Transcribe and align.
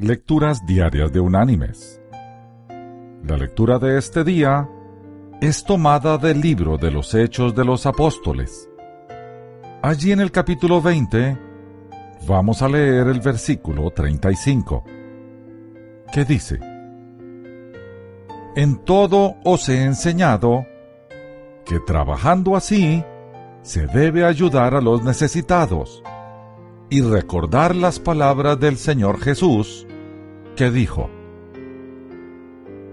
Lecturas 0.00 0.64
Diarias 0.64 1.12
de 1.12 1.18
Unánimes. 1.18 2.00
La 3.24 3.36
lectura 3.36 3.80
de 3.80 3.98
este 3.98 4.22
día 4.22 4.68
es 5.40 5.64
tomada 5.64 6.18
del 6.18 6.40
libro 6.40 6.78
de 6.78 6.92
los 6.92 7.12
Hechos 7.16 7.52
de 7.56 7.64
los 7.64 7.84
Apóstoles. 7.84 8.70
Allí 9.82 10.12
en 10.12 10.20
el 10.20 10.30
capítulo 10.30 10.80
20 10.80 11.36
vamos 12.28 12.62
a 12.62 12.68
leer 12.68 13.08
el 13.08 13.18
versículo 13.18 13.90
35, 13.90 14.84
que 16.12 16.24
dice, 16.24 16.60
En 18.54 18.76
todo 18.84 19.34
os 19.44 19.68
he 19.68 19.82
enseñado 19.82 20.64
que 21.66 21.80
trabajando 21.80 22.54
así 22.54 23.02
se 23.62 23.88
debe 23.88 24.24
ayudar 24.24 24.76
a 24.76 24.80
los 24.80 25.02
necesitados 25.02 26.04
y 26.88 27.00
recordar 27.00 27.74
las 27.74 27.98
palabras 27.98 28.60
del 28.60 28.76
Señor 28.76 29.18
Jesús, 29.18 29.87
que 30.58 30.72
dijo, 30.72 31.08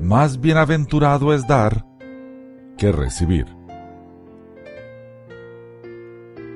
Más 0.00 0.40
bienaventurado 0.40 1.32
es 1.32 1.46
dar 1.46 1.86
que 2.76 2.90
recibir. 2.90 3.46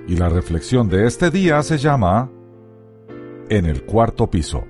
Y 0.08 0.16
la 0.16 0.28
reflexión 0.28 0.88
de 0.88 1.06
este 1.06 1.30
día 1.30 1.62
se 1.62 1.78
llama 1.78 2.28
En 3.48 3.66
el 3.66 3.84
cuarto 3.84 4.28
piso. 4.28 4.64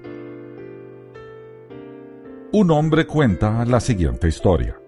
Un 2.52 2.70
hombre 2.70 3.06
cuenta 3.06 3.64
la 3.64 3.80
siguiente 3.80 4.28
historia. 4.28 4.78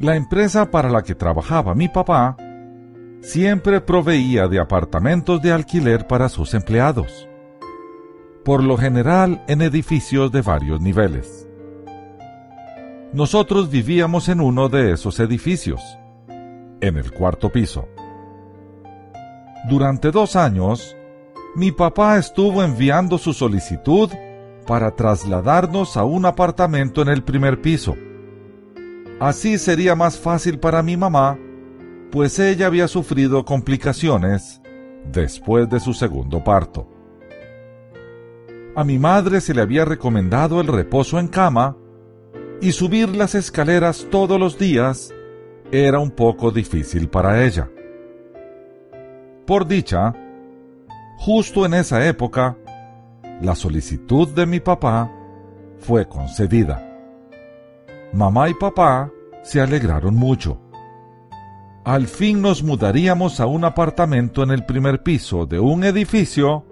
La 0.00 0.16
empresa 0.16 0.72
para 0.72 0.90
la 0.90 1.02
que 1.02 1.14
trabajaba 1.14 1.76
mi 1.76 1.88
papá 1.88 2.36
siempre 3.20 3.80
proveía 3.80 4.48
de 4.48 4.58
apartamentos 4.58 5.40
de 5.40 5.52
alquiler 5.52 6.08
para 6.08 6.28
sus 6.28 6.52
empleados, 6.52 7.28
por 8.46 8.62
lo 8.62 8.78
general 8.78 9.42
en 9.48 9.60
edificios 9.60 10.30
de 10.30 10.40
varios 10.40 10.80
niveles. 10.80 11.46
Nosotros 13.12 13.68
vivíamos 13.68 14.28
en 14.28 14.40
uno 14.40 14.68
de 14.68 14.92
esos 14.92 15.20
edificios, 15.20 15.82
en 16.80 16.96
el 16.96 17.10
cuarto 17.12 17.50
piso. 17.50 17.88
Durante 19.68 20.12
dos 20.12 20.36
años, 20.36 20.96
mi 21.56 21.72
papá 21.72 22.18
estuvo 22.18 22.62
enviando 22.62 23.18
su 23.18 23.34
solicitud 23.34 24.10
para 24.64 24.92
trasladarnos 24.92 25.96
a 25.96 26.04
un 26.04 26.24
apartamento 26.24 27.02
en 27.02 27.08
el 27.08 27.24
primer 27.24 27.60
piso. 27.60 27.96
Así 29.18 29.58
sería 29.58 29.96
más 29.96 30.18
fácil 30.18 30.60
para 30.60 30.82
mi 30.84 30.96
mamá 30.96 31.36
pues 32.10 32.38
ella 32.38 32.66
había 32.66 32.88
sufrido 32.88 33.44
complicaciones 33.44 34.62
después 35.12 35.68
de 35.68 35.80
su 35.80 35.92
segundo 35.92 36.42
parto. 36.42 36.95
A 38.76 38.84
mi 38.84 38.98
madre 38.98 39.40
se 39.40 39.54
le 39.54 39.62
había 39.62 39.84
recomendado 39.84 40.60
el 40.60 40.68
reposo 40.68 41.18
en 41.18 41.28
cama 41.28 41.76
y 42.60 42.72
subir 42.72 43.08
las 43.16 43.34
escaleras 43.34 44.06
todos 44.10 44.38
los 44.38 44.58
días 44.58 45.12
era 45.72 45.98
un 45.98 46.10
poco 46.10 46.50
difícil 46.50 47.08
para 47.08 47.42
ella. 47.42 47.68
Por 49.46 49.66
dicha, 49.66 50.14
justo 51.16 51.66
en 51.66 51.74
esa 51.74 52.06
época, 52.06 52.56
la 53.40 53.54
solicitud 53.54 54.28
de 54.28 54.46
mi 54.46 54.60
papá 54.60 55.10
fue 55.78 56.06
concedida. 56.06 56.82
Mamá 58.12 58.48
y 58.50 58.54
papá 58.54 59.10
se 59.42 59.60
alegraron 59.60 60.14
mucho 60.14 60.60
al 61.86 62.08
fin 62.08 62.42
nos 62.42 62.64
mudaríamos 62.64 63.38
a 63.38 63.46
un 63.46 63.64
apartamento 63.64 64.42
en 64.42 64.50
el 64.50 64.66
primer 64.66 65.04
piso 65.04 65.46
de 65.46 65.60
un 65.60 65.84
edificio 65.84 66.64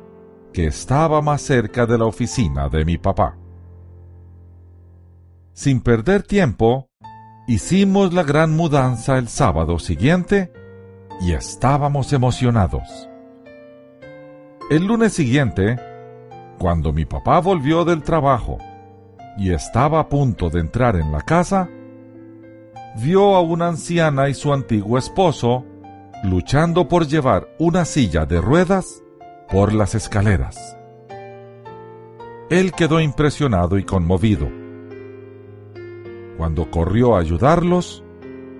que 0.55 0.67
estaba 0.67 1.21
más 1.21 1.43
cerca 1.43 1.85
de 1.85 1.99
la 1.99 2.07
oficina 2.07 2.69
de 2.69 2.85
mi 2.85 2.97
papá. 2.97 3.37
Sin 5.53 5.81
perder 5.81 6.23
tiempo, 6.23 6.89
hicimos 7.49 8.15
la 8.15 8.23
gran 8.23 8.55
mudanza 8.55 9.19
el 9.19 9.29
sábado 9.29 9.81
siguiente 9.81 10.53
y 11.21 11.33
estábamos 11.33 12.13
emocionados. 12.13 13.09
El 14.71 14.87
lunes 14.87 15.13
siguiente, 15.13 15.77
cuando 16.59 16.93
mi 16.93 17.05
papá 17.05 17.41
volvió 17.41 17.85
del 17.85 18.05
trabajo 18.05 18.59
y 19.37 19.53
estaba 19.53 19.99
a 19.99 20.09
punto 20.09 20.51
de 20.51 20.61
entrar 20.61 20.95
en 20.95 21.11
la 21.11 21.21
casa, 21.21 21.69
vio 22.97 23.35
a 23.35 23.41
una 23.41 23.67
anciana 23.67 24.29
y 24.29 24.35
su 24.35 24.53
antiguo 24.53 24.99
esposo 24.99 25.65
luchando 26.23 26.87
por 26.87 27.09
llevar 27.09 27.49
una 27.59 27.85
silla 27.85 28.25
de 28.25 28.41
ruedas 28.41 29.04
por 29.51 29.73
las 29.73 29.95
escaleras. 29.95 30.77
Él 32.51 32.73
quedó 32.73 33.01
impresionado 33.01 33.79
y 33.79 33.85
conmovido. 33.85 34.49
Cuando 36.37 36.71
corrió 36.71 37.17
a 37.17 37.21
ayudarlos, 37.21 38.05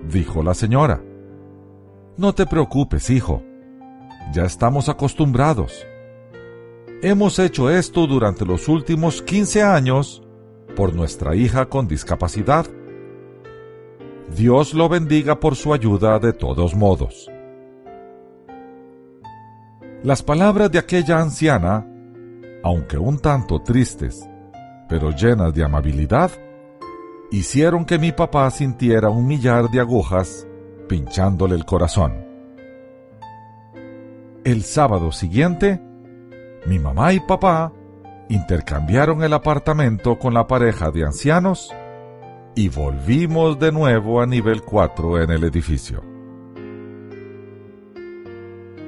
dijo 0.09 0.43
la 0.43 0.55
señora, 0.55 1.03
No 2.17 2.35
te 2.35 2.47
preocupes, 2.47 3.11
hijo, 3.11 3.43
ya 4.33 4.45
estamos 4.45 4.89
acostumbrados. 4.89 5.87
Hemos 7.03 7.39
hecho 7.39 7.71
esto 7.71 8.07
durante 8.07 8.47
los 8.47 8.69
últimos 8.69 9.21
15 9.23 9.63
años 9.63 10.23
por 10.75 10.95
nuestra 10.95 11.37
hija 11.37 11.67
con 11.67 11.87
discapacidad 11.87 12.67
Dios 14.35 14.75
lo 14.75 14.89
bendiga 14.89 15.39
por 15.39 15.55
su 15.55 15.73
ayuda 15.73 16.19
de 16.19 16.33
todos 16.33 16.75
modos. 16.75 17.31
Las 20.05 20.23
palabras 20.23 20.71
de 20.71 20.79
aquella 20.79 21.19
anciana, 21.19 21.87
aunque 22.63 22.99
un 22.99 23.19
tanto 23.21 23.63
tristes, 23.63 24.29
pero 24.87 25.13
llenas 25.13 25.55
de 25.55 25.65
amabilidad, 25.65 26.31
hicieron 27.31 27.87
que 27.87 27.99
mi 27.99 28.13
papá 28.13 28.51
sintiera 28.51 29.09
un 29.09 29.27
millar 29.27 29.71
de 29.71 29.81
agujas 29.81 30.47
pinchándole 30.91 31.55
el 31.55 31.65
corazón. 31.65 32.23
El 34.45 34.63
sábado 34.65 35.11
siguiente, 35.11 35.81
mi 36.67 36.79
mamá 36.79 37.15
y 37.15 37.21
papá 37.21 37.73
intercambiaron 38.29 39.25
el 39.25 39.33
apartamento 39.33 40.19
con 40.19 40.35
la 40.35 40.47
pareja 40.47 40.91
de 40.91 41.07
ancianos 41.07 41.75
y 42.55 42.69
volvimos 42.69 43.59
de 43.59 43.73
nuevo 43.73 44.21
a 44.21 44.27
nivel 44.27 44.61
4 44.65 45.23
en 45.23 45.31
el 45.31 45.45
edificio. 45.45 46.14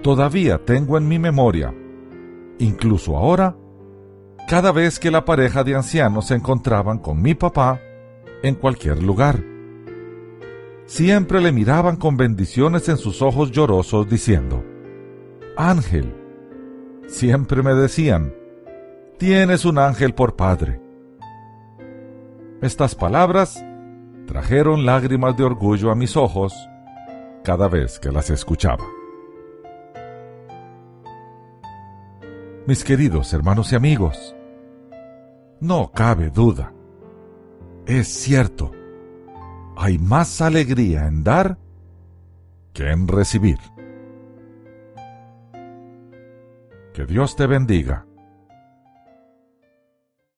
Todavía 0.07 0.65
tengo 0.65 0.97
en 0.97 1.09
mi 1.09 1.19
memoria, 1.19 1.75
incluso 2.61 3.17
ahora, 3.17 3.57
cada 4.49 4.71
vez 4.71 5.01
que 5.01 5.11
la 5.11 5.25
pareja 5.25 5.65
de 5.65 5.75
ancianos 5.75 6.29
se 6.29 6.37
encontraban 6.37 7.01
con 7.01 7.21
mi 7.21 7.35
papá 7.35 7.81
en 8.45 8.55
cualquier 8.55 9.03
lugar. 9.03 9.43
Siempre 10.85 11.41
le 11.41 11.51
miraban 11.51 11.97
con 11.97 12.17
bendiciones 12.17 12.89
en 12.89 12.99
sus 12.99 13.21
ojos 13.21 13.51
llorosos 13.51 14.09
diciendo, 14.09 14.63
Ángel, 15.57 16.15
siempre 17.09 17.65
me 17.65 17.75
decían, 17.75 18.33
tienes 19.19 19.65
un 19.65 19.77
ángel 19.77 20.15
por 20.15 20.37
padre. 20.37 20.81
Estas 22.63 22.95
palabras 22.95 23.61
trajeron 24.29 24.87
lágrimas 24.87 25.37
de 25.37 25.43
orgullo 25.43 25.91
a 25.91 25.97
mis 25.97 26.17
ojos 26.17 26.55
cada 27.43 27.67
vez 27.67 27.99
que 27.99 28.13
las 28.13 28.31
escuchaba. 28.31 28.85
Mis 32.67 32.83
queridos 32.83 33.33
hermanos 33.33 33.73
y 33.73 33.77
amigos, 33.77 34.35
no 35.61 35.93
cabe 35.93 36.31
duda. 36.31 36.73
Es 37.87 38.09
cierto, 38.09 38.73
hay 39.77 39.99
más 39.99 40.41
alegría 40.41 41.07
en 41.07 41.23
dar 41.23 41.59
que 42.73 42.91
en 42.91 43.07
recibir. 43.07 43.59
Que 46.93 47.07
Dios 47.07 47.37
te 47.37 47.47
bendiga 47.47 48.06